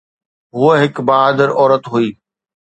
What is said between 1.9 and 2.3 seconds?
هئي.